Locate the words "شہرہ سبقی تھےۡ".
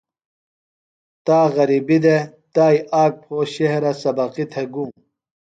3.53-4.67